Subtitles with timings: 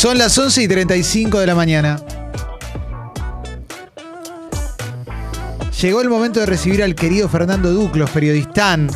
[0.00, 2.00] Son las 11 y 35 de la mañana.
[5.78, 8.88] Llegó el momento de recibir al querido Fernando Duclos, periodistán,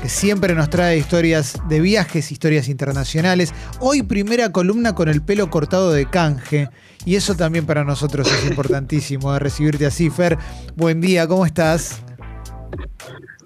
[0.00, 3.52] que siempre nos trae historias de viajes, historias internacionales.
[3.80, 6.70] Hoy primera columna con el pelo cortado de canje.
[7.04, 10.38] Y eso también para nosotros es importantísimo, de recibirte así, Fer.
[10.76, 12.02] Buen día, ¿cómo estás?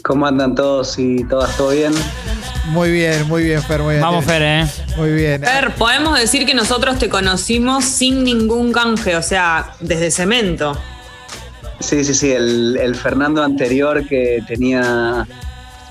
[0.05, 1.57] ¿Cómo andan todos y todas?
[1.57, 1.95] ¿Todo bien?
[2.71, 3.81] Muy bien, muy bien, Fer.
[3.81, 4.03] Muy bien.
[4.03, 4.67] Vamos, Fer, ¿eh?
[4.97, 5.43] Muy bien.
[5.43, 10.79] Fer, podemos decir que nosotros te conocimos sin ningún canje, o sea, desde cemento.
[11.81, 12.31] Sí, sí, sí.
[12.31, 15.27] El, el Fernando anterior que tenía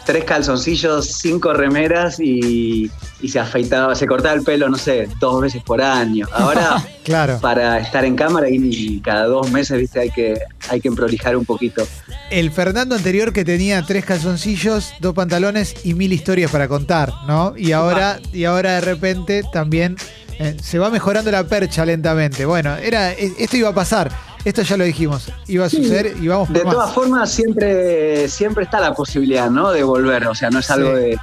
[0.05, 2.89] tres calzoncillos, cinco remeras y,
[3.21, 6.25] y se afeitaba, se cortaba el pelo, no sé, dos veces por año.
[6.31, 7.39] Ahora, Claro.
[7.41, 10.39] para estar en cámara y cada dos meses, viste, hay que,
[10.69, 11.85] hay que prolijar un poquito.
[12.29, 17.53] El Fernando anterior que tenía tres calzoncillos, dos pantalones y mil historias para contar, ¿no?
[17.57, 19.95] Y ahora, y ahora de repente también
[20.39, 22.45] eh, se va mejorando la percha lentamente.
[22.45, 24.11] Bueno, era, e- esto iba a pasar.
[24.45, 25.29] Esto ya lo dijimos.
[25.47, 26.73] Iba a suceder y vamos por De más.
[26.73, 29.71] todas formas, siempre, siempre está la posibilidad, ¿no?
[29.71, 30.27] De volver.
[30.27, 31.01] O sea, no es algo Sí.
[31.03, 31.17] de,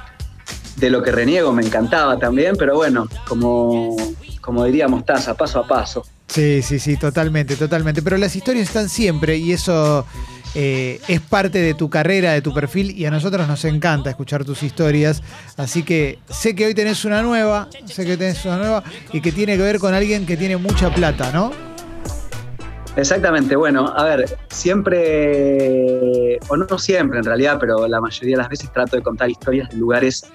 [0.77, 3.95] de lo que reniego, me encantaba también, pero bueno, como,
[4.41, 6.05] como diríamos, taza, paso a paso.
[6.27, 8.01] Sí, sí, sí, totalmente, totalmente.
[8.01, 10.05] Pero las historias están siempre y eso
[10.53, 14.45] eh, es parte de tu carrera, de tu perfil y a nosotros nos encanta escuchar
[14.45, 15.23] tus historias.
[15.55, 19.31] Así que sé que hoy tenés una nueva, sé que tenés una nueva y que
[19.31, 21.51] tiene que ver con alguien que tiene mucha plata, ¿no?
[22.95, 28.49] Exactamente, bueno, a ver, siempre, o no siempre en realidad, pero la mayoría de las
[28.49, 30.25] veces trato de contar historias de lugares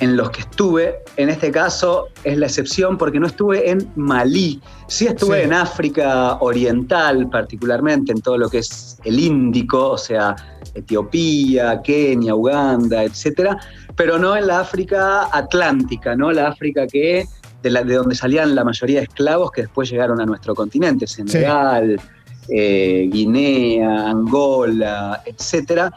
[0.00, 0.96] en los que estuve.
[1.16, 5.44] En este caso es la excepción porque no estuve en Malí, sí estuve Sí.
[5.44, 10.34] en África Oriental particularmente, en todo lo que es el Índico, o sea,
[10.74, 13.58] Etiopía, Kenia, Uganda, etcétera,
[13.96, 16.32] pero no en la África Atlántica, ¿no?
[16.32, 17.24] La África que
[17.62, 21.06] de, la- de donde salían la mayoría de esclavos que después llegaron a nuestro continente,
[21.06, 22.00] Senegal,
[22.48, 25.92] eh, Guinea, Angola, etcétera.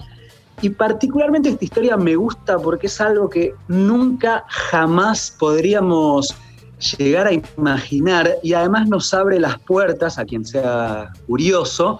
[0.62, 6.36] Y particularmente esta historia me gusta porque es algo que nunca jamás podríamos
[6.98, 12.00] llegar a imaginar y además nos abre las puertas a quien sea curioso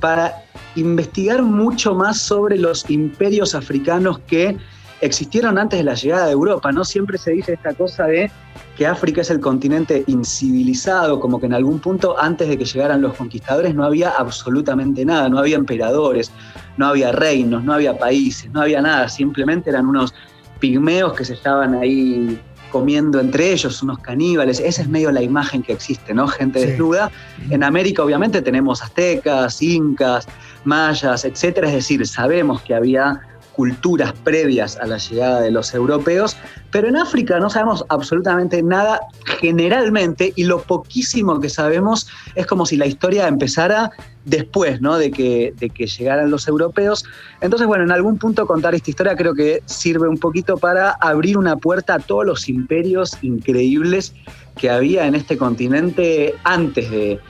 [0.00, 0.44] para
[0.76, 4.56] investigar mucho más sobre los imperios africanos que
[5.04, 6.84] existieron antes de la llegada de Europa, ¿no?
[6.84, 8.30] Siempre se dice esta cosa de
[8.76, 13.00] que África es el continente incivilizado, como que en algún punto antes de que llegaran
[13.00, 16.30] los conquistadores no había absolutamente nada, no había emperadores,
[16.76, 20.14] no había reinos, no había países, no había nada, simplemente eran unos
[20.58, 22.38] pigmeos que se estaban ahí
[22.70, 26.26] comiendo entre ellos, unos caníbales, esa es medio la imagen que existe, ¿no?
[26.26, 26.66] Gente Sí.
[26.66, 27.08] desnuda.
[27.50, 30.26] En América obviamente tenemos aztecas, incas,
[30.64, 33.20] mayas, etcétera, es decir, sabemos que había
[33.54, 36.36] culturas previas a la llegada de los europeos,
[36.70, 39.00] pero en África no sabemos absolutamente nada
[39.40, 43.90] generalmente y lo poquísimo que sabemos es como si la historia empezara
[44.24, 44.96] después ¿no?
[44.96, 47.04] de, que, de que llegaran los europeos.
[47.40, 51.38] Entonces, bueno, en algún punto contar esta historia creo que sirve un poquito para abrir
[51.38, 54.14] una puerta a todos los imperios increíbles
[54.56, 57.20] que había en este continente antes de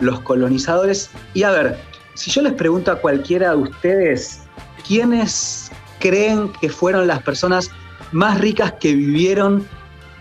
[0.00, 1.10] los colonizadores.
[1.34, 1.76] Y a ver,
[2.14, 4.43] si yo les pregunto a cualquiera de ustedes,
[4.86, 7.70] ¿quiénes creen que fueron las personas
[8.12, 9.66] más ricas que vivieron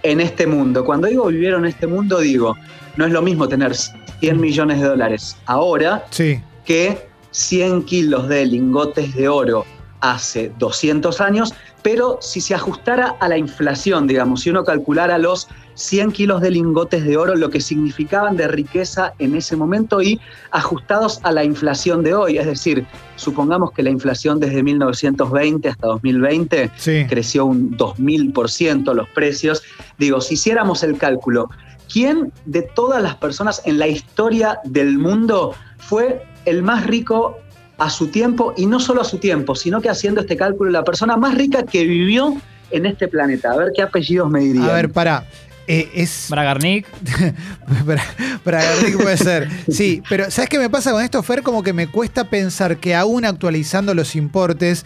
[0.03, 0.83] en este mundo?
[0.85, 2.55] Cuando digo vivieron en este mundo, digo,
[2.97, 6.41] no es lo mismo tener 100 millones de dólares ahora Sí.
[6.65, 9.65] que 100 kilos de lingotes de oro
[10.03, 15.47] hace 200 años, pero si se ajustara a la inflación, digamos, si uno calculara los
[15.75, 20.19] 100 kilos de lingotes de oro, lo que significaban de riqueza en ese momento y
[20.51, 22.85] ajustados a la inflación de hoy, es decir,
[23.15, 27.05] supongamos que la inflación desde 1920 hasta 2020 Sí.
[27.07, 29.63] creció un 2000% los precios.
[29.97, 31.49] Digo, si hiciéramos el cálculo,
[31.91, 37.37] ¿quién de todas las personas en la historia del mundo fue el más rico
[37.85, 38.53] a su tiempo?
[38.57, 41.63] Y no solo a su tiempo, sino que haciendo este cálculo, la persona más rica
[41.63, 42.35] que vivió
[42.71, 43.51] en este planeta.
[43.51, 44.69] A ver qué apellidos me dirían.
[44.69, 45.25] A ver, pará.
[45.67, 46.27] Eh, es.
[46.29, 46.87] Bragarnik.
[47.85, 48.03] para,
[48.43, 49.49] para Garrick puede ser.
[49.69, 51.41] Sí, pero ¿sabes qué me pasa con esto, Fer?
[51.41, 54.85] Como que me cuesta pensar que aún actualizando los importes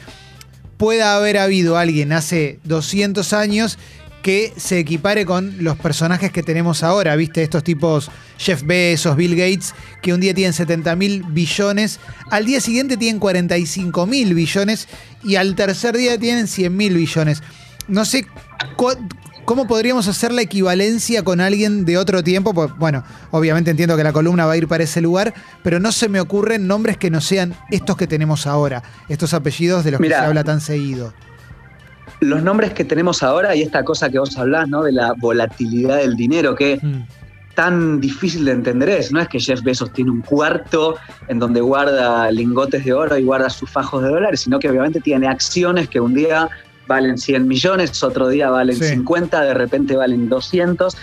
[0.78, 3.80] pueda haber habido alguien hace 200 años
[4.22, 7.44] que se equipare con los personajes que tenemos ahora, ¿viste?
[7.44, 12.00] Estos tipos Jeff Bezos, Bill Gates, que un día tienen 70 mil billones,
[12.30, 14.88] al día siguiente tienen 45 mil billones
[15.24, 17.42] y al tercer día tienen 100 mil billones.
[17.88, 18.28] No sé
[19.46, 22.54] cómo podríamos hacer la equivalencia con alguien de otro tiempo.
[22.54, 25.34] Pues, bueno, obviamente entiendo que la columna va a ir para ese lugar,
[25.64, 29.86] pero no se me ocurren nombres que no sean estos que tenemos ahora, estos apellidos
[29.86, 30.18] de los Mirá.
[30.18, 31.14] que se habla tan seguido.
[32.20, 34.84] Los nombres que tenemos ahora y esta cosa que vos hablás, ¿no?
[34.84, 37.04] De la volatilidad del dinero, que Mm.
[37.56, 39.12] tan difícil de entender es.
[39.12, 40.96] No es que Jeff Bezos tiene un cuarto
[41.28, 45.02] en donde guarda lingotes de oro y guarda sus fajos de dólares, sino que obviamente
[45.02, 46.50] tiene acciones que un día
[46.88, 48.86] valen 100 millones, otro día valen Sí.
[48.90, 50.96] 50, de repente valen 200,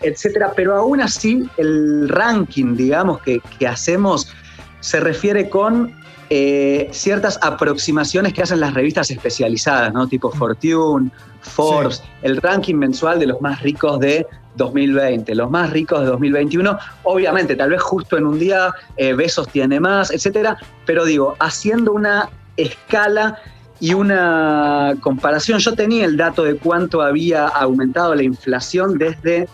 [0.00, 0.52] etcétera.
[0.56, 4.32] Pero aún así, el ranking, digamos, que, que hacemos
[4.80, 5.92] se refiere con
[6.30, 10.06] eh, ciertas aproximaciones que hacen las revistas especializadas, ¿no?
[10.06, 11.10] Tipo Fortune,
[11.40, 14.26] Forbes, el ranking mensual de los más ricos de
[14.56, 16.78] 2020, los más ricos de 2021.
[17.04, 21.92] Obviamente, tal vez justo en un día eh, Besos tiene más, etcétera, pero digo, haciendo
[21.92, 23.38] una escala
[23.80, 29.48] y una comparación, yo tenía el dato de cuánto había aumentado la inflación desde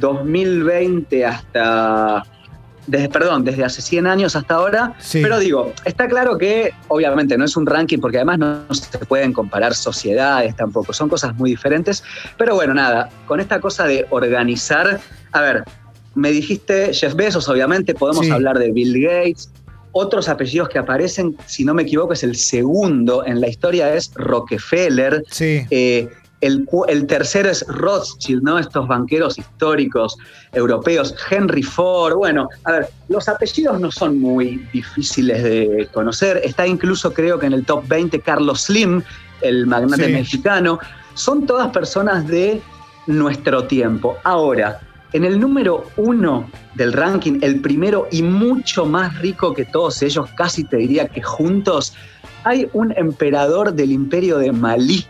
[0.00, 2.24] 2020 hasta
[2.90, 4.94] desde, perdón, desde hace 100 años hasta ahora.
[4.98, 5.22] Sí.
[5.22, 9.32] Pero digo, está claro que obviamente no es un ranking porque además no se pueden
[9.32, 12.02] comparar sociedades tampoco, son cosas muy diferentes.
[12.36, 15.00] Pero bueno, nada, con esta cosa de organizar,
[15.32, 15.64] a ver,
[16.14, 18.32] me dijiste Jeff Bezos, obviamente, podemos Sí.
[18.32, 19.50] hablar de Bill Gates.
[19.92, 24.12] Otros apellidos que aparecen, si no me equivoco, es el segundo en la historia, es
[24.14, 25.22] Rockefeller.
[25.30, 25.66] Sí.
[25.70, 26.08] Eh,
[26.40, 28.58] el, tercero es Rothschild, ¿no?
[28.58, 30.16] Estos banqueros históricos
[30.52, 32.14] europeos, Henry Ford.
[32.14, 36.40] Bueno, a ver, los apellidos no son muy difíciles de conocer.
[36.42, 39.02] Está incluso, creo que en el top 20, Carlos Slim,
[39.42, 40.12] el magnate Sí.
[40.12, 40.78] mexicano.
[41.14, 42.62] Son todas personas de
[43.06, 44.16] nuestro tiempo.
[44.24, 44.80] Ahora,
[45.12, 50.28] en el número uno del ranking, el primero y mucho más rico que todos ellos,
[50.36, 51.94] casi te diría que juntos,
[52.44, 55.04] hay un emperador del imperio de Malí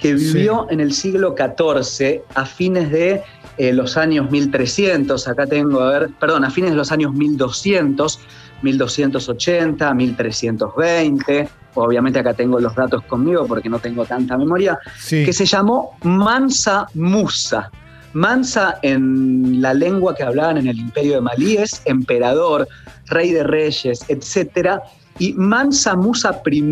[0.00, 0.32] que Sí.
[0.34, 3.22] vivió en el siglo XIV a fines de
[3.56, 8.18] eh, los años 1300, acá tengo, a ver, perdón, a fines de los años 1200,
[8.62, 15.24] 1280, 1320, obviamente acá tengo los datos conmigo porque no tengo tanta memoria, Sí.
[15.24, 17.70] que se llamó Mansa Musa.
[18.12, 22.68] Mansa en la lengua que hablaban en el imperio de Malí es emperador,
[23.06, 24.80] rey de reyes, etc.
[25.18, 26.62] Y Mansa Musa I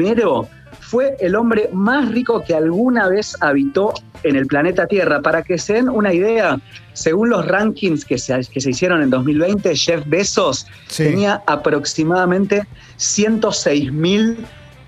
[0.93, 3.95] fue el hombre más rico que alguna vez habitó
[4.25, 5.23] en el planeta Tierra.
[5.23, 6.61] Para que se den una idea,
[6.93, 11.05] según los rankings que se, que se hicieron en 2020, Jeff Bezos Sí.
[11.05, 12.67] tenía aproximadamente
[12.99, 14.37] 106 mil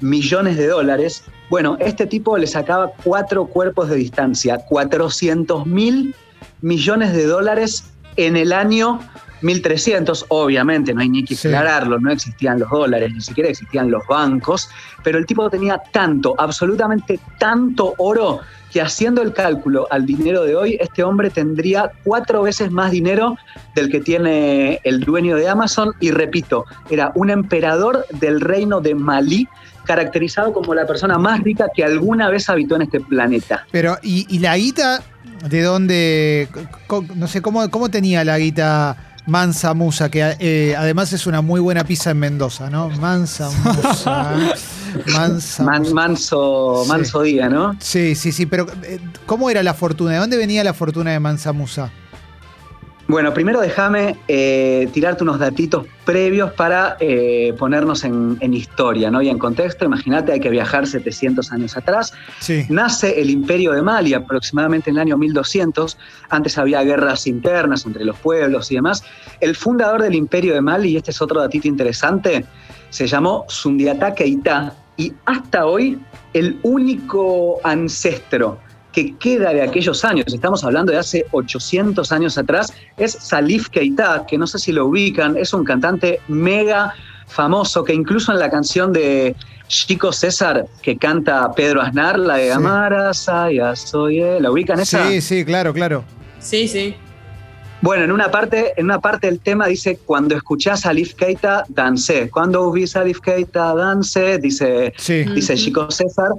[0.02, 1.24] millones de dólares.
[1.48, 6.14] Bueno, este tipo le sacaba cuatro cuerpos de distancia, 400 mil
[6.60, 7.84] millones de dólares
[8.16, 9.00] en el año
[9.44, 10.26] 1300.
[10.28, 11.48] Obviamente, no hay ni que Sí.
[11.48, 14.68] aclararlo, no existían los dólares, ni siquiera existían los bancos,
[15.02, 18.40] pero el tipo tenía tanto, absolutamente tanto oro
[18.72, 23.36] que haciendo el cálculo al dinero de hoy, este hombre tendría cuatro veces más dinero
[23.76, 25.92] del que tiene el dueño de Amazon.
[26.00, 29.46] Y repito, era un emperador del reino de Malí,
[29.84, 33.64] caracterizado como la persona más rica que alguna vez habitó en este planeta.
[33.70, 35.02] Pero, ¿y, y la guita
[35.48, 36.48] de dónde?
[37.14, 40.10] No sé, ¿cómo, cómo tenía la guita Mansa Musa?
[40.10, 42.90] Que eh, además es una muy buena pizza en Mendoza, ¿no?
[42.90, 44.34] Mansa Musa.
[45.12, 45.94] Mansa Man- Musa.
[45.94, 46.88] manso, Sí.
[46.90, 47.76] manso día, ¿no?
[47.80, 50.12] Sí, sí, sí, pero eh, ¿cómo era la fortuna?
[50.12, 51.90] ¿De dónde venía la fortuna de Mansa Musa?
[53.06, 59.20] Bueno, primero déjame eh, tirarte unos datitos previos para eh, ponernos en, en historia ¿no?
[59.20, 59.84] y en contexto.
[59.84, 62.14] Imagínate, hay que viajar 700 años atrás.
[62.40, 62.64] Sí.
[62.70, 65.98] Nace el imperio de Mali aproximadamente en el año 1200.
[66.30, 69.04] Antes había guerras internas entre los pueblos y demás.
[69.40, 72.46] El fundador del imperio de Mali, y este es otro datito interesante,
[72.88, 74.74] se llamó Sundiata Keita.
[74.96, 75.98] Y hasta hoy,
[76.32, 78.60] el único ancestro
[78.94, 84.24] que queda de aquellos años, estamos hablando de hace 800 años atrás, es Salif Keita,
[84.26, 86.94] que no sé si lo ubican, es un cantante mega
[87.26, 89.34] famoso que incluso en la canción de
[89.66, 92.50] Chico César que canta Pedro Aznar, la de Sí.
[92.52, 95.08] Amara, Saya, soy ¿la ubican esa?
[95.08, 96.04] Sí, sí, claro, claro.
[96.38, 96.94] Sí, sí.
[97.80, 101.64] Bueno, en una parte, en una parte del tema dice cuando escuchás a Salif Keita,
[101.68, 102.30] dancé.
[102.30, 105.24] Cuando vi Salif Keita, dancé, dice Sí.
[105.24, 106.30] dice Chico César.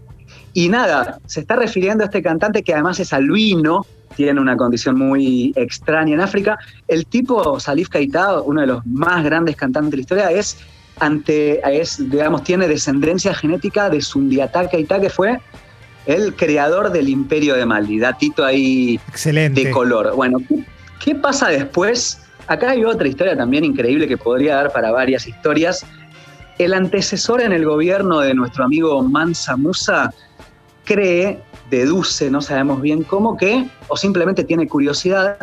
[0.55, 3.85] Y nada, se está refiriendo a este cantante que además es albino,
[4.15, 6.57] tiene una condición muy extraña en África.
[6.87, 10.57] El tipo, Salif Keita, uno de los más grandes cantantes de la historia, es,
[11.01, 15.41] ante, es digamos, tiene descendencia genética de Sundiata Keita, que fue
[16.05, 17.99] el creador del imperio de Mali.
[17.99, 19.61] Datito ahí Excelente.
[19.61, 20.15] de color.
[20.15, 20.63] Bueno, ¿qué,
[21.03, 22.21] qué pasa después?
[22.47, 25.85] Acá hay otra historia también increíble que podría dar para varias historias.
[26.57, 30.13] El antecesor en el gobierno de nuestro amigo Mansa Musa
[30.85, 31.39] cree,
[31.69, 35.37] deduce, no sabemos bien cómo que, o simplemente tiene curiosidad,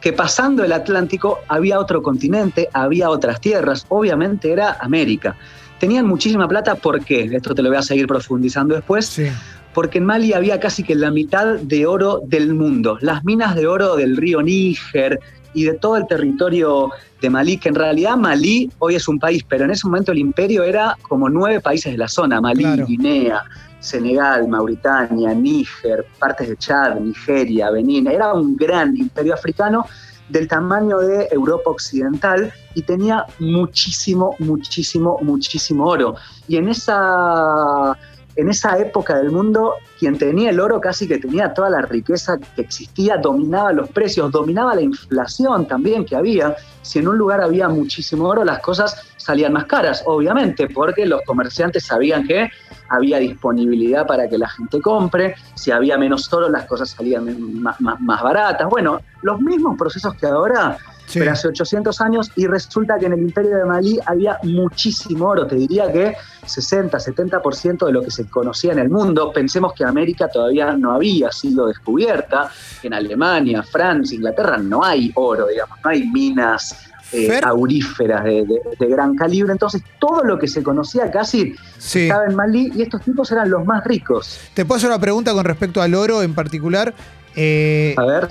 [0.00, 5.36] que pasando el Atlántico había otro continente, había otras tierras, obviamente era América.
[5.78, 7.24] Tenían muchísima plata, ¿por qué?
[7.32, 9.06] Esto te lo voy a seguir profundizando después.
[9.06, 9.28] Sí.
[9.74, 12.98] Porque en Mali había casi que la mitad de oro del mundo.
[13.00, 15.20] Las minas de oro del río Níger
[15.54, 16.90] y de todo el territorio
[17.20, 20.18] de Malí, que en realidad Malí hoy es un país, pero en ese momento el
[20.18, 22.86] imperio era como nueve países de la zona, Malí, Claro.
[22.86, 23.42] Guinea,
[23.80, 28.06] Senegal, Mauritania, Níger, partes de Chad, Nigeria, Benín.
[28.06, 29.86] Era un gran imperio africano
[30.28, 36.16] del tamaño de Europa Occidental y tenía muchísimo, muchísimo, muchísimo oro.
[36.46, 37.96] Y en esa,
[38.36, 42.38] en esa época del mundo, quien tenía el oro casi que tenía toda la riqueza
[42.38, 46.56] que existía, dominaba los precios, dominaba la inflación también que había.
[46.82, 51.22] Si en un lugar había muchísimo oro, las cosas salían más caras, obviamente, porque los
[51.22, 52.48] comerciantes sabían que
[52.88, 57.80] había disponibilidad para que la gente compre, si había menos oro, las cosas salían más,
[57.80, 58.68] más- más baratas.
[58.68, 60.76] Bueno, los mismos procesos que ahora,
[61.06, 61.18] Sí.
[61.20, 65.46] pero hace 800 años, y resulta que en el imperio de Malí había muchísimo oro,
[65.46, 66.14] te diría que
[66.44, 69.32] 60, 70% de lo que se conocía en el mundo.
[69.32, 72.50] Pensemos que América todavía no había sido descubierta,
[72.82, 76.76] en Alemania, Francia, Inglaterra no hay oro, digamos, no hay minas
[77.12, 77.44] eh, Fer.
[77.44, 82.02] auríferas de, de- de gran calibre, entonces todo lo que se conocía casi Sí.
[82.02, 84.38] estaba en Malí y estos tipos eran los más ricos.
[84.54, 86.94] Te puedo hacer una pregunta con respecto al oro en particular.
[87.36, 88.28] Eh, A ver,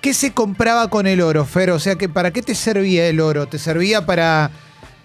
[0.00, 1.70] ¿Qué se compraba con el oro, Fer?
[1.70, 3.46] O sea, que ¿para qué te servía el oro?
[3.48, 4.50] ¿Te servía para,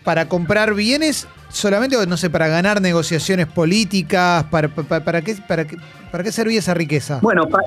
[0.03, 4.43] para comprar bienes solamente, no sé, para ganar negociaciones políticas?
[4.51, 5.77] ¿Para, para, para qué, para, qué,
[6.11, 7.17] ¿Para qué servía esa riqueza?
[7.21, 7.61] Bueno, pa-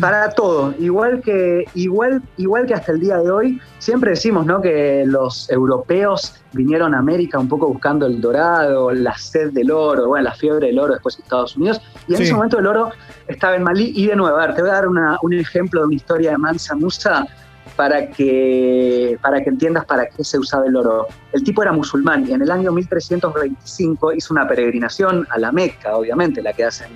[0.00, 4.60] para todo, igual que, igual, igual que hasta el día de hoy, siempre decimos ¿no?
[4.60, 10.08] que los europeos vinieron a América un poco buscando el dorado, la sed del oro,
[10.08, 12.22] bueno, la fiebre del oro después de Estados Unidos, y en Sí.
[12.24, 12.90] ese momento el oro
[13.28, 15.80] estaba en Malí, y de nuevo, a ver, te voy a dar una- un ejemplo
[15.80, 17.26] de una historia de Mansa Musa
[17.76, 21.06] para que, para que entiendas para qué se usaba el oro.
[21.32, 25.96] El tipo era musulmán y en el año 1325 hizo una peregrinación a la Meca,
[25.96, 26.88] obviamente, la que hacen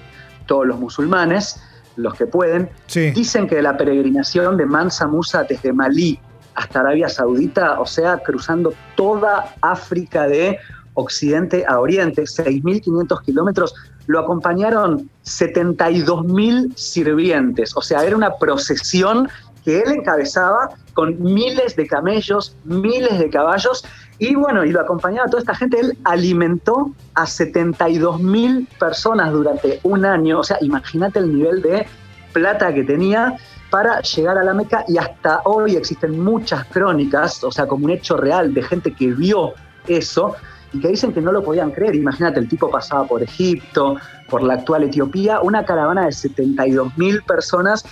[0.46, 1.62] todos los musulmanes,
[1.96, 2.70] los que pueden.
[2.86, 3.10] Sí.
[3.10, 6.18] Dicen que la peregrinación de Mansa Musa desde Malí
[6.54, 10.58] hasta Arabia Saudita, o sea, cruzando toda África de
[10.94, 13.74] occidente a oriente, 6.500 kilómetros,
[14.06, 19.28] lo acompañaron 72.000 sirvientes, o sea, era una procesión
[19.64, 23.84] que él encabezaba con miles de camellos, miles de caballos,
[24.22, 25.80] y bueno, y lo acompañaba toda esta gente.
[25.80, 30.38] Él alimentó a 72 mil personas durante un año.
[30.38, 31.88] O sea, imagínate el nivel de
[32.32, 33.36] plata que tenía
[33.68, 37.90] para llegar a la Meca y hasta hoy existen muchas crónicas, o sea, como un
[37.90, 39.54] hecho real de gente que vio
[39.88, 40.36] eso
[40.72, 41.96] y que dicen que no lo podían creer.
[41.96, 43.96] Imagínate, el tipo pasaba por Egipto,
[44.30, 47.84] por la actual Etiopía, una caravana de 72 mil personas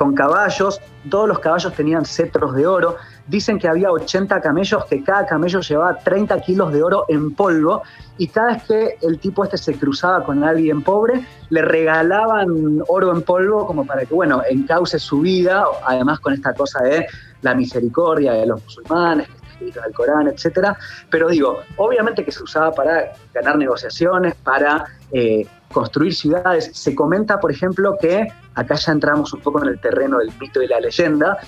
[0.00, 2.96] con caballos, todos los caballos tenían cetros de oro,
[3.30, 7.82] dicen que había 80 camellos, que cada camello llevaba 30 kilos de oro en polvo,
[8.18, 13.12] y cada vez que el tipo este se cruzaba con alguien pobre, le regalaban oro
[13.12, 17.06] en polvo como para que, bueno, encauce su vida, además con esta cosa de
[17.42, 20.76] la misericordia de los musulmanes, que está escrito en el Corán, etcétera.
[21.08, 26.70] Pero digo, obviamente que se usaba para ganar negociaciones, para eh, construir ciudades.
[26.74, 30.60] Se comenta, por ejemplo, que acá ya entramos un poco en el terreno del mito
[30.62, 31.38] y la leyenda,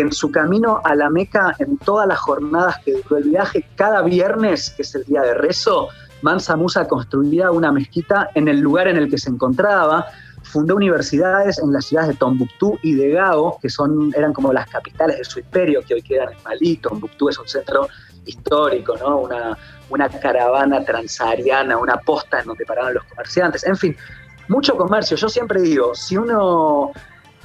[0.00, 4.02] en su camino a la Meca, en todas las jornadas que duró el viaje, cada
[4.02, 5.88] viernes, que es el día de rezo,
[6.22, 10.06] Mansa Musa construía una mezquita en el lugar en el que se encontraba,
[10.42, 14.68] fundó universidades en las ciudades de Tombuctú y de Gao, que son, eran como las
[14.68, 16.76] capitales de su imperio, que hoy quedan en Malí.
[16.76, 17.88] Tombuctú es un centro
[18.26, 19.18] histórico, ¿no?
[19.18, 23.64] Una, caravana transahariana, una posta en donde paraban los comerciantes.
[23.64, 23.96] En fin,
[24.48, 25.16] mucho comercio.
[25.16, 26.92] Yo siempre digo, si uno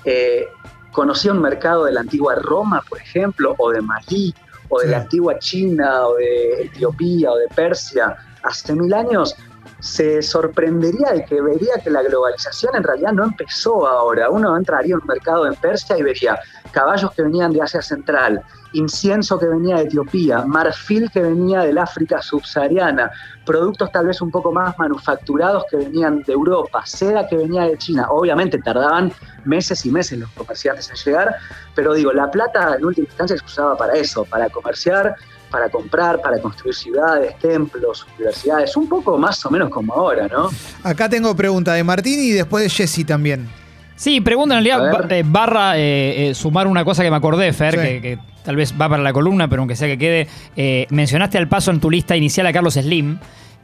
[0.03, 0.47] eh,
[0.95, 4.33] conocía un mercado de la antigua Roma, por ejemplo, o de Malí,
[4.69, 4.91] o de Sí.
[4.91, 9.35] la antigua China, o de Etiopía, o de Persia, hace mil años,
[9.79, 14.29] se sorprendería de que vería que la globalización en realidad no empezó ahora.
[14.29, 16.39] Uno entraría en un mercado en Persia y vería
[16.71, 18.43] caballos que venían de Asia Central
[18.75, 23.11] incienso que venía de Etiopía, marfil que venía del África subsahariana,
[23.45, 27.77] productos tal vez un poco más manufacturados que venían de Europa, seda que venía de
[27.77, 28.07] China.
[28.09, 29.11] Obviamente tardaban
[29.45, 31.35] meses y meses los comerciantes en llegar,
[31.73, 35.15] pero digo, la plata en última instancia se usaba para eso, para comerciar,
[35.49, 40.49] para comprar, para construir ciudades, templos, universidades, un poco más o menos como ahora, ¿no?
[40.83, 43.47] Acá tengo pregunta de Martín y después de Jesse también.
[43.95, 47.73] Sí, pregunta en realidad, eh, barra eh, eh, sumar una cosa que me acordé, Fer,
[47.75, 47.79] Sí.
[47.79, 50.27] que, que tal vez va para la columna, pero aunque sea que quede.
[50.57, 53.17] eh, mencionaste al paso en tu lista inicial a Carlos Slim.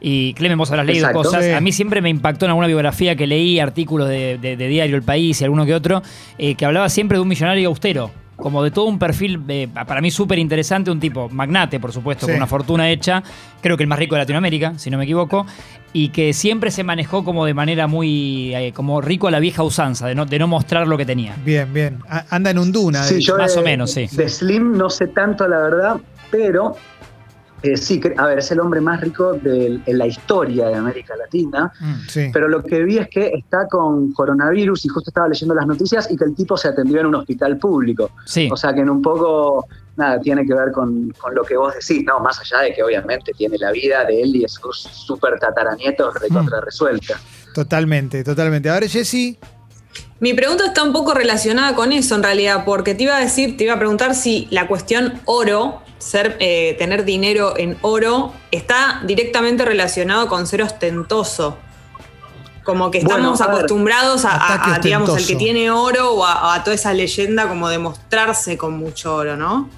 [0.04, 1.22] Y Clemen, vos habrás leído Exacto.
[1.28, 1.44] cosas.
[1.44, 1.52] Sí.
[1.52, 4.96] A mí siempre me impactó en alguna biografía que leí, artículos de, de- de Diario
[4.96, 6.02] El País y alguno que otro,
[6.38, 8.10] eh, que hablaba siempre de un millonario austero.
[8.42, 12.26] Como de todo un perfil, eh, para mí súper interesante, un tipo magnate, por supuesto,
[12.26, 12.32] Sí.
[12.32, 13.22] con una fortuna hecha,
[13.60, 15.46] creo que el más rico de Latinoamérica, si no me equivoco,
[15.92, 19.62] y que siempre se manejó como de manera muy, eh, como rico a la vieja
[19.62, 21.34] usanza, de no, de no mostrar lo que tenía.
[21.44, 21.98] Bien, bien.
[22.08, 23.02] A- Anda en un duna.
[23.04, 24.08] Sí, yo más de- o menos, sí.
[24.12, 25.96] De Slim no sé tanto, la verdad,
[26.30, 26.76] pero
[27.62, 31.14] eh, sí, a ver, es el hombre más rico de, en la historia de América
[31.16, 31.72] Latina.
[31.78, 31.94] Mm.
[32.08, 32.30] Sí.
[32.32, 36.10] Pero lo que vi es que está con coronavirus y justo estaba leyendo las noticias
[36.10, 38.10] y que el tipo se atendió en un hospital público.
[38.24, 38.48] Sí.
[38.50, 39.66] O sea que en un poco,
[39.96, 42.82] nada, tiene que ver con, con lo que vos decís, no, más allá de que
[42.82, 47.20] obviamente tiene la vida de él y de sus súper tataranietos recontra resuelta.
[47.54, 48.70] Totalmente, totalmente.
[48.70, 49.38] A ver, Jesse.
[50.20, 53.56] Mi pregunta está un poco relacionada con eso en realidad, porque te iba a decir,
[53.56, 59.00] te iba a preguntar si la cuestión oro, ser, eh, tener dinero en oro, está
[59.06, 61.56] directamente relacionado con ser ostentoso.
[62.64, 66.54] Como que Bueno, estamos a acostumbrados a, a- digamos, el que tiene oro o a,
[66.54, 69.68] a toda esa leyenda como de mostrarse con mucho oro, ¿no?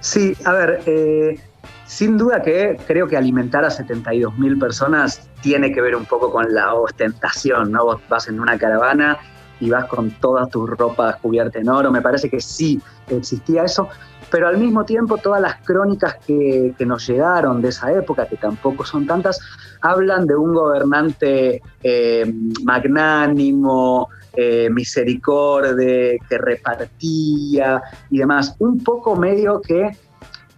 [0.00, 1.40] Sí, a ver, eh,
[1.86, 6.30] sin duda que creo que alimentar a 72 mil personas tiene que ver un poco
[6.30, 7.84] con la ostentación, ¿no?
[7.84, 9.18] Vos vas en una caravana
[9.60, 13.88] y vas con todas tus ropas cubiertas en oro, me parece que sí existía eso,
[14.30, 18.36] pero al mismo tiempo todas las crónicas que, que nos llegaron de esa época, que
[18.36, 19.40] tampoco son tantas,
[19.80, 22.32] hablan de un gobernante eh,
[22.64, 28.54] magnánimo, eh, misericorde, que repartía y demás.
[28.58, 29.96] Un poco medio que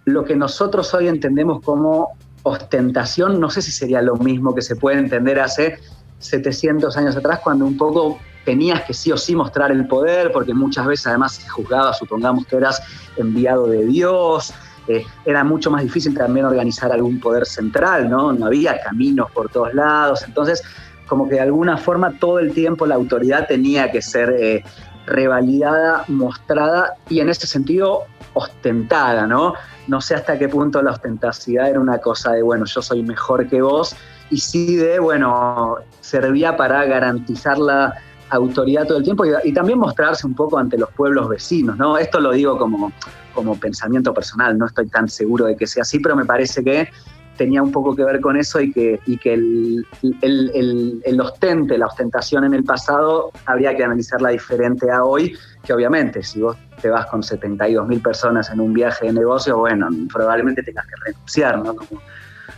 [0.04, 2.10] lo que nosotros hoy entendemos como
[2.42, 5.78] ostentación, no sé si sería lo mismo que se puede entender hace
[6.18, 10.54] 700 años atrás, cuando un poco tenías que sí o sí mostrar el poder, porque
[10.54, 12.82] muchas veces además se juzgaba, supongamos que eras
[13.16, 14.52] enviado de Dios,
[14.88, 18.32] eh, era mucho más difícil también organizar algún poder central, ¿no?
[18.32, 20.62] No había caminos por todos lados, entonces
[21.06, 24.64] como que de alguna forma todo el tiempo la autoridad tenía que ser eh,
[25.06, 29.54] revalidada, mostrada y en ese sentido ostentada, ¿no?
[29.88, 33.49] No sé hasta qué punto la ostentacidad era una cosa de, bueno, yo soy mejor
[33.49, 33.97] que vos,
[34.30, 37.95] y sí de, bueno, servía para garantizar la
[38.30, 41.99] autoridad todo el tiempo y, también mostrarse un poco ante los pueblos vecinos, ¿no?
[41.99, 42.93] Esto lo digo como,
[43.34, 46.88] como pensamiento personal, no estoy tan seguro de que sea así, pero me parece que
[47.36, 49.86] tenía un poco que ver con eso y que, y que el,
[50.21, 55.73] el, el, ostente, la ostentación en el pasado, habría que analizarla diferente a hoy, que
[55.73, 59.88] obviamente si vos te vas con 72 mil personas en un viaje de negocio, bueno,
[60.12, 61.62] probablemente tengas que renunciar.
[61.62, 62.02] Como,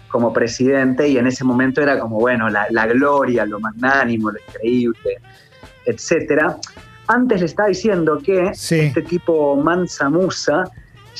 [0.08, 4.38] como presidente y en ese momento era como, bueno, la, la gloria, lo magnánimo, lo
[4.48, 5.20] increíble,
[5.86, 6.56] etcétera.
[7.08, 8.80] Antes le estaba diciendo que Sí.
[8.80, 10.64] este tipo Mansa Musa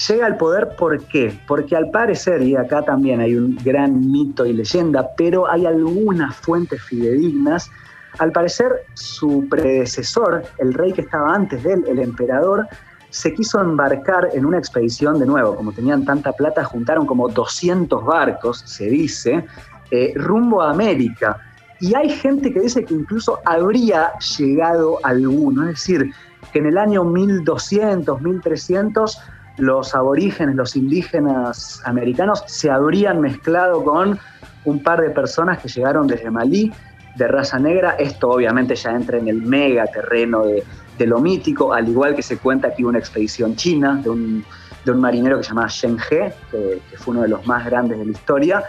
[0.09, 1.39] llega al poder ¿por qué?
[1.47, 6.35] Porque al parecer, y acá también hay un gran mito y leyenda, pero hay algunas
[6.37, 7.71] fuentes fidedignas,
[8.19, 12.67] al parecer su predecesor, el rey que estaba antes de él, el emperador,
[13.11, 18.05] se quiso embarcar en una expedición de nuevo, como tenían tanta plata, juntaron como 200
[18.05, 19.45] barcos, se dice,
[19.91, 21.39] eh, rumbo a América.
[21.83, 26.15] Y hay gente que dice que incluso habría llegado alguno, es decir,
[26.53, 29.21] que en el año 1200, 1300,
[29.59, 34.17] los aborígenes, los indígenas americanos se habrían mezclado con
[34.65, 36.73] un par de personas que llegaron desde Malí,
[37.17, 37.97] de raza negra.
[37.99, 40.63] Esto obviamente ya entra en el mega terreno de,
[41.05, 44.45] lo mítico, al igual que se cuenta hubo una expedición china de un,
[44.85, 47.99] de un marinero que se llamaba Shen He, que fue uno de los más grandes
[47.99, 48.63] de la historia.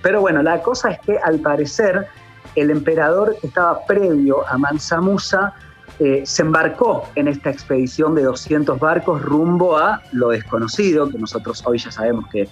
[0.00, 2.06] Pero bueno, la cosa es que al parecer
[2.56, 5.54] el emperador que estaba previo a Mansa Musa
[5.98, 11.62] eh, se embarcó en esta expedición de 200 barcos rumbo a lo desconocido, que nosotros
[11.66, 12.48] hoy ya sabemos que,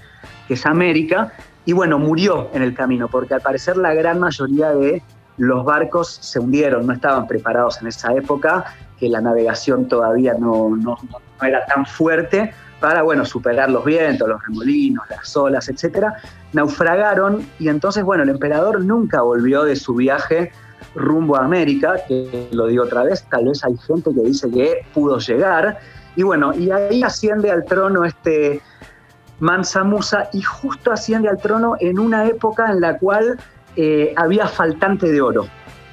[0.46, 1.32] que es América,
[1.64, 5.02] y bueno, murió en el camino, porque al parecer la gran mayoría de
[5.38, 8.64] los barcos se hundieron, no estaban preparados en esa época,
[8.98, 14.28] que la navegación todavía no, no, no era tan fuerte para bueno, superar los vientos,
[14.28, 16.14] los remolinos, las olas, etcétera,
[16.52, 20.52] naufragaron y entonces, bueno, el emperador nunca volvió de su viaje
[20.94, 24.86] rumbo a América, que lo digo otra vez, tal vez hay gente que dice que
[24.94, 25.78] pudo llegar,
[26.16, 28.60] Y bueno, y ahí asciende al trono este
[29.38, 33.38] Mansa Musa y justo asciende al trono en una época en la cual
[33.76, 35.46] eh, había faltante de oro.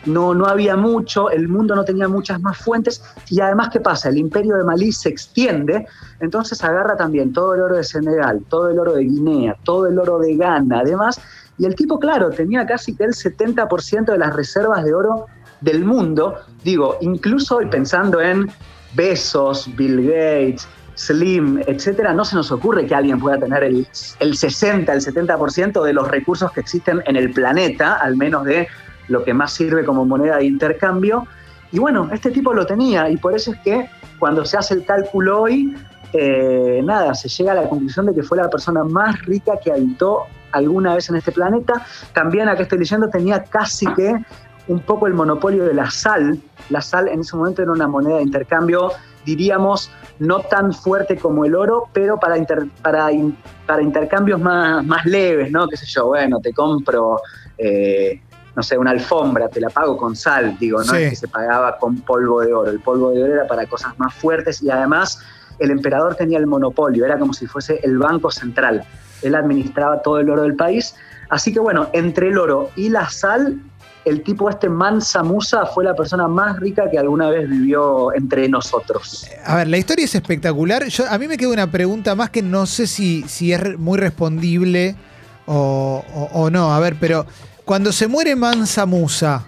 [0.06, 4.10] No, no había mucho, el mundo no tenía muchas más fuentes y además, ¿qué pasa?
[4.10, 5.88] El imperio de Malí se extiende,
[6.20, 9.98] entonces agarra también todo el oro de Senegal, todo el oro de Guinea, todo el
[9.98, 11.20] oro de Ghana, además,
[11.58, 15.26] y el tipo, claro, tenía casi que el 70% de las reservas de oro
[15.62, 18.50] del mundo, digo, incluso hoy pensando en
[18.94, 23.88] Besos, Bill Gates, Slim, etcétera, no se nos ocurre que alguien pueda tener el,
[24.20, 28.68] el 60, el 70% de los recursos que existen en el planeta, al menos de
[29.08, 31.28] lo que más sirve como moneda de intercambio.
[31.72, 33.90] Y bueno, este tipo lo tenía y por eso es que
[34.20, 35.76] cuando se hace el cálculo hoy,
[36.14, 39.72] eh, nada, se llega a la conclusión de que fue la persona más rica que
[39.72, 41.86] habitó alguna vez en este planeta.
[42.14, 44.16] También, acá estoy leyendo, tenía casi que
[44.68, 46.40] un poco el monopolio de la sal.
[46.70, 48.92] La sal en ese momento era una moneda de intercambio,
[49.26, 52.36] diríamos, no tan fuerte como el oro, pero para,
[52.82, 53.10] para,
[53.66, 55.68] para intercambios más, más leves, ¿no?
[55.68, 57.20] Qué sé yo, bueno, te compro,
[57.58, 58.22] eh,
[58.56, 61.78] no sé, una alfombra, te la pago con sal, digo, no es que se pagaba
[61.78, 62.72] con polvo de oro.
[62.72, 65.20] El polvo de oro era para cosas más fuertes y además
[65.60, 68.84] el emperador tenía el monopolio, era como si fuese el banco central.
[69.22, 70.96] Él administraba todo el oro del país.
[71.30, 73.60] Así que bueno, entre el oro y la sal
[74.06, 78.48] el tipo este Mansa Musa fue la persona más rica que alguna vez vivió entre
[78.48, 79.28] nosotros.
[79.44, 80.86] A ver, la historia es espectacular.
[80.86, 83.98] Yo, a mí me queda una pregunta más que no sé si, si es muy
[83.98, 84.96] respondible
[85.48, 86.74] o, no.
[86.74, 87.26] A ver, pero
[87.66, 89.46] cuando se muere Mansa Musa,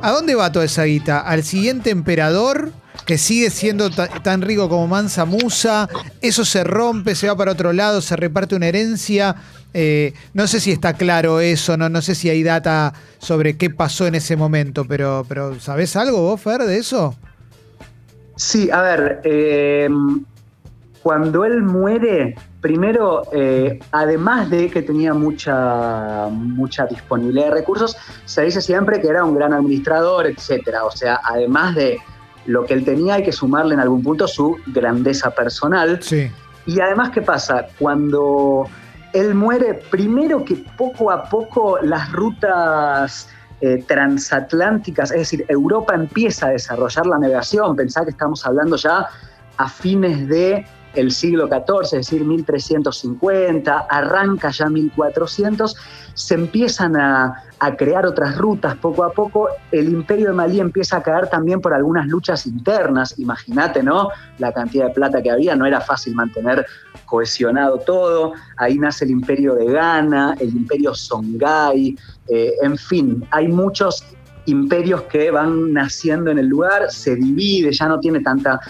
[0.00, 1.20] ¿a dónde va toda esa guita?
[1.20, 2.72] ¿Al siguiente emperador?
[3.06, 5.88] que sigue siendo tan rico como Mansa Musa,
[6.20, 9.34] eso se rompe, se va para otro lado, se reparte una herencia.
[9.72, 13.70] Eh, no sé si está claro eso, no, no sé si hay data sobre qué
[13.70, 17.16] pasó en ese momento, pero, pero ¿sabés algo vos, Fer, de eso?
[18.36, 19.88] Sí, a ver, eh,
[21.02, 28.42] cuando él muere, primero, eh, además de que tenía mucha, mucha disponibilidad de recursos, se
[28.42, 30.84] dice siempre que era un gran administrador, etcétera.
[30.84, 31.98] O sea, además de
[32.46, 36.02] lo que él tenía, hay que sumarle en algún punto su grandeza personal.
[36.02, 36.30] Sí.
[36.66, 37.66] Y además, ¿qué pasa?
[37.78, 38.66] Cuando
[39.12, 43.28] él muere, primero que poco a poco las rutas
[43.60, 49.06] eh, transatlánticas, es decir, Europa empieza a desarrollar la navegación, pensá que estamos hablando ya
[49.56, 50.64] a fines de
[50.98, 55.76] el siglo XIV, es decir, 1350, arranca ya 1400,
[56.14, 57.44] se empiezan a,
[57.76, 61.74] crear otras rutas poco a poco, el imperio de Malí empieza a caer también por
[61.74, 64.10] algunas luchas internas, imagínate, ¿no?
[64.38, 66.64] La cantidad de plata que había, no era fácil mantener
[67.04, 71.96] cohesionado todo, ahí nace el imperio de Ghana, el imperio Songhai,
[72.28, 74.04] eh, en fin, hay muchos
[74.46, 78.60] imperios que van naciendo en el lugar, se divide, ya no tiene tanta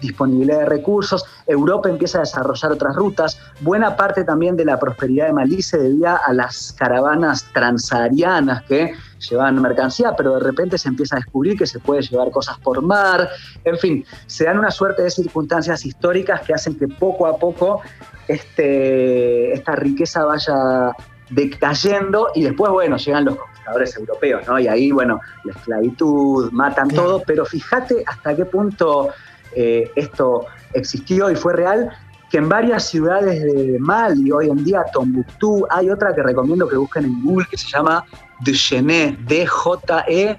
[0.00, 5.26] disponibilidad de recursos, Europa empieza a desarrollar otras rutas, buena parte también de la prosperidad
[5.26, 10.88] de Malí se debía a las caravanas transaharianas que llevaban mercancía, pero de repente se
[10.88, 13.28] empieza a descubrir que se puede llevar cosas por mar,
[13.64, 17.80] en fin, se dan una suerte de circunstancias históricas que hacen que poco a poco
[18.28, 20.92] este, esta riqueza vaya
[21.30, 24.58] decayendo y después, bueno, llegan los conquistadores europeos, ¿no?
[24.58, 29.10] Y ahí, bueno, la esclavitud, matan todo, pero fíjate hasta qué punto
[29.54, 31.90] eh, esto existió y fue real,
[32.30, 36.76] que en varias ciudades de Mali, hoy en día Tombuctú, hay otra que recomiendo que
[36.76, 38.04] busquen en Google que se llama
[38.40, 40.38] Djené, D-J-E-N-E,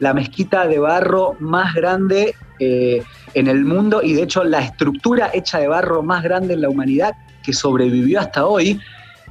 [0.00, 3.02] la mezquita de barro más grande eh,
[3.34, 6.68] en el mundo y de hecho la estructura hecha de barro más grande en la
[6.68, 8.80] humanidad que sobrevivió hasta hoy.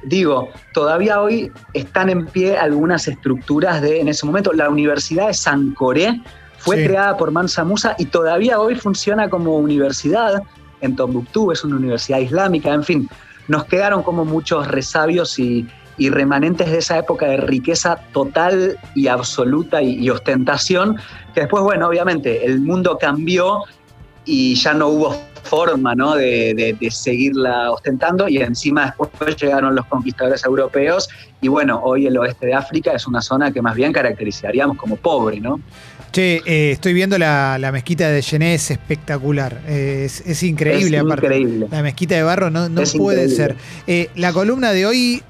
[0.04, 5.34] Digo, todavía hoy están en pie algunas estructuras de, en ese momento, la Universidad de
[5.34, 5.72] San
[6.58, 10.42] Fue creada por Mansa Musa y todavía hoy funciona como universidad
[10.80, 13.08] en Tombuctú, es una universidad islámica, en fin,
[13.48, 15.66] nos quedaron como muchos resabios y,
[15.98, 20.96] remanentes de esa época de riqueza total y absoluta y, ostentación,
[21.34, 23.64] que después, bueno, obviamente el mundo cambió
[24.24, 26.14] y ya no hubo forma ¿no?
[26.14, 31.08] de, de, seguirla ostentando y encima después llegaron los conquistadores europeos
[31.40, 34.96] y bueno, hoy el oeste de África es una zona que más bien caracterizaríamos como
[34.96, 35.60] pobre, ¿no?
[36.10, 39.60] Che, eh, estoy viendo la, mezquita de Gené, es espectacular.
[39.66, 41.26] es, increíble, es aparte.
[41.26, 41.66] Increíble.
[41.70, 43.56] La mezquita de barro no, puede ser.
[43.86, 45.22] Eh, la columna de hoy,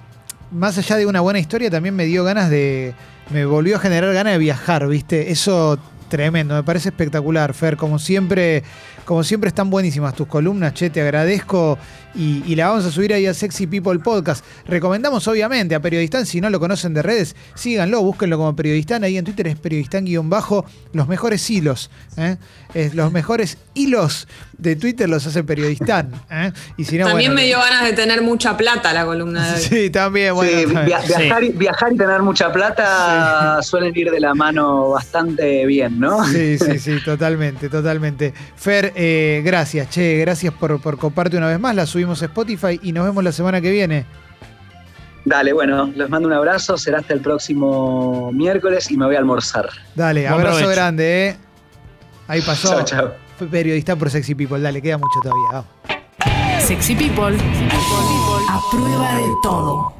[0.50, 2.94] más allá de una buena historia, también me dio ganas de.
[3.30, 5.30] Me volvió a generar ganas de viajar, ¿viste?
[5.30, 7.76] Eso Tremendo, me parece espectacular, Fer.
[7.76, 8.62] Como siempre,
[9.08, 11.78] como siempre están buenísimas tus columnas, che, te agradezco.
[12.14, 14.44] Y, y la vamos a subir ahí a Sexy People Podcast.
[14.66, 19.04] Recomendamos, obviamente, a Periodistán, si no lo conocen de redes, síganlo, búsquenlo como Periodistán.
[19.04, 20.64] Ahí en Twitter es Periodistán-bajo.
[20.92, 22.36] Los mejores hilos, ¿eh?
[22.74, 24.26] Es los mejores hilos
[24.58, 26.10] de Twitter los hace Periodistán.
[26.30, 26.50] ¿eh?
[26.76, 29.54] Y si no, También bueno, me dio ganas de tener mucha plata la columna de
[29.54, 29.60] hoy.
[29.62, 30.50] Sí, también, bueno.
[30.50, 30.86] Sí, también.
[30.86, 36.00] via- viajar, y- viajar y tener mucha plata suelen ir de la mano bastante bien,
[36.00, 36.24] ¿no?
[36.26, 38.34] Sí, sí, sí, totalmente, totalmente.
[38.56, 41.74] Fer, eh, gracias, che, gracias por, por coparte una vez más.
[41.76, 44.04] La subimos a Spotify y nos vemos la semana que viene.
[45.24, 49.18] Dale, bueno, les mando un abrazo, será hasta el próximo miércoles y me voy a
[49.18, 49.68] almorzar.
[49.94, 50.74] Dale, Buen abrazo provecho.
[50.74, 51.36] grande, ¿eh?
[52.26, 52.68] Ahí pasó.
[52.74, 53.14] Chao, chao.
[53.38, 54.60] Fue periodista por Sexy People.
[54.60, 55.48] Dale, queda mucho todavía.
[55.52, 56.64] Vamos.
[56.64, 57.36] Sexy People.
[58.50, 59.98] A prueba de todo.